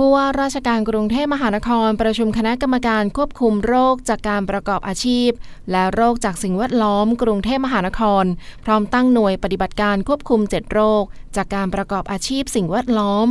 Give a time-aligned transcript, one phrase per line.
[0.00, 5.30] ผู้ว่าราชการกรุงเทพมหานครประชุมคณะกรรมการควบคุมโรคจากการประกอบอาชีพ
[5.70, 8.24] และโรคจากสิ่งแวดล้อมกรุงเทพมหานคร
[8.64, 11.02] พร้อมตั้งหน่วยปฏิบัติการควบคุม 7 โรค
[11.36, 13.26] จากการประกอบอาชีพสิ่งแวดล้อม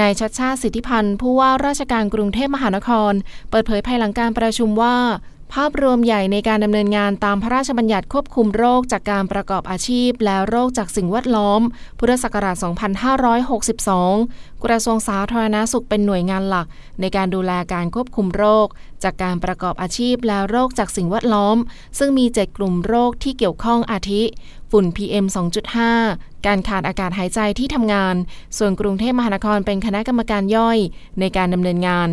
[0.00, 3.12] นายชัดชาติสิทธิพันธ์ผู้ว่าราชการกรุงเทพมหานคร
[3.50, 4.96] เปิดเผยภายหลังการประชุมว่า
[5.54, 11.60] ภาพรวมใหญ่ในการดำเนินงานตามพระราชบัญญัติควบคุมโรคจากการประกอบอาชีพ และโรคจากสิ่งแวดล้อม
[11.98, 12.56] พุทธศักราช
[13.80, 16.66] 2562 กระทรวงสาธารณาสุขเป็นหน่วยงานหลัก
[17.00, 18.66] ในการดูแลการควบคุมโรค
[19.04, 21.56] จากการประกอบอาชีพและโรคจากสิ่งแวดล้อม
[21.98, 24.22] ซึ่งมี 7 กลุ่มโรคที่เกี่ยวข้องอาทิ
[24.76, 25.26] ฝุ่น PM
[25.86, 28.14] 2.5 การขาดอากาศหายใจที่ทำงาน
[28.58, 30.78] ส่วนกรุงเทพมหานครเป็นคณะกรรมการย่อย
[31.20, 32.08] ในการดำเนินงาน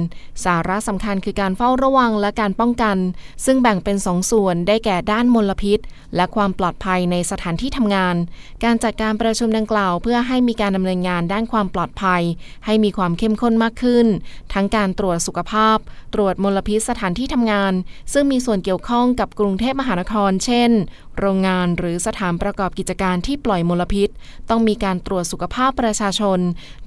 [0.45, 2.98] สาระสำคัญคือการเฝ้าระวังและการป้องกัน
[3.45, 5.80] ซึ่งแบ่งเป็นสองส่วนได้แก่ด้านมลพิษ
[6.16, 8.16] และความปลอดภัยในสถานที่ทำงาน
[8.64, 12.22] การจัดการประชุมดังกล่าว เพื่อให้มีการดำเนินงานด้านความปลอดภัย
[12.66, 14.08] ให้มีความเข้มข้นมากขึ้น
[14.54, 15.78] ทั้งการตรวจสุขภาพ
[16.14, 17.73] ตรวจมลพิษสถานที่ทำงาน
[18.14, 20.72] ซึ่งมีส่วนเกี่ยวข้องกับกรุงเทพมหานคร เช่น
[21.20, 24.10] โรงงานหรือสถานประกอบกิจการที่ปล่อยมลพิษ
[24.50, 26.40] ต้องมีการตรวจสุขภาพประชาชน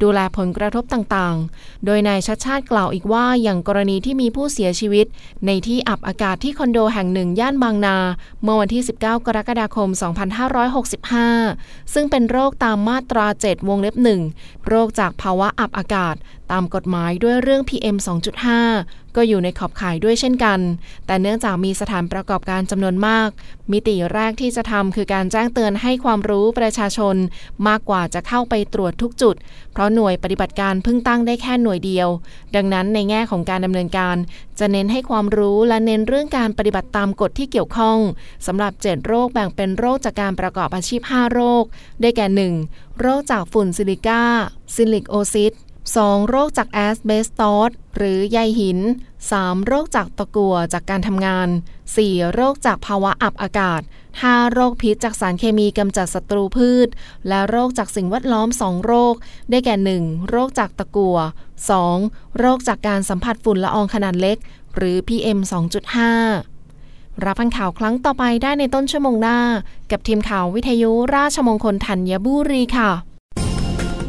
[0.03, 5.07] ดูแลผลกระทบต่างๆ โดยนายชัดชาติกล่าวอีกว่าอย่างกรณีที่มีผู้เสียชีวิต
[5.47, 7.97] ในที่อับอากาศที่คอนโดแห่งหนึ่งย่านบางนา
[8.43, 9.89] เมื่อวันที่ 19 กรกฎาคม
[11.11, 14.21] 2565 ซึ่งเป็นโรคตามมาตรา 7 วงเล็บหนึ่ง
[14.69, 16.15] โรคจากภาวะอับอากาศ
[16.53, 17.97] ตามกฎหมายด้วยเรื่อง PM
[18.57, 20.61] 2.5 ก็อยู่ในขอบข่ายด้วยเช่นกัน
[21.07, 23.29] แต่เนื่องจากมีสถานประกอบการจำนวนมาก
[23.73, 27.17] มิติแรกที่จะทำคือการแจ้งเตือนให้ความรู้ประชาชน
[27.69, 29.35] มากกว่าจะเข้าไปตรวจทุกจุด
[29.73, 32.09] เพราะหน่วยปฏิบัติการเพิ่งตั้งได้แค่หน่วยเดียว
[32.55, 34.17] ดังนั้นในแง่ของการดำเนินการ
[34.59, 37.99] จะเน้นให้ความรู้และเน้นเรื่องการปฏิบัติตามกฎที่เกี่ยวข้อง
[38.47, 41.65] สำหรับ 7 โรคแบ่งเป็นโรคจากการประกอบอาชีพ 5 โรค
[42.01, 43.01] ได้แก่ 1.
[43.01, 44.23] โรคจากฝุ่นซิลิก้า
[44.75, 45.55] ซิลิโคสิส
[45.93, 46.29] 2.
[46.29, 48.79] โรคจากแอสเบสตอสหรือใยหิน
[49.23, 49.67] 3.
[49.67, 51.49] โรคจากตะกั่วจากการทำงาน
[51.91, 52.35] 4.
[52.35, 53.81] โรคจากภาวะอับอากาศ
[54.17, 54.53] 5.
[54.53, 56.89] โรคพิษจากสารเคมีกำจัดศัตรูพืช
[57.29, 59.15] และโรคจากสิ่งแวดล้อม 2 โรค
[59.51, 60.29] ได้แก่ 1.
[60.29, 61.19] โรคจากตะกั่ว
[61.79, 62.39] 2.
[62.39, 64.37] โรคจากการสัมผัสฝุ่นละอองขนาดเล็ก
[64.77, 65.39] หรือ PM
[66.53, 69.39] 2.5 รับฟังข่าวครั้งต่อไปได้ในต้นชั่วโมงหน้า
[69.91, 73.14] กับทีมข่าววิทยุราชมงคลธัญบุรีค่ะ